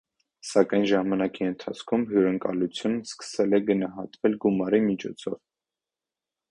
[0.51, 5.39] Սակայն ժամանակի ընթացքում հյուրընկալությունն սկսել է գնահատվել գումարի միջոցով։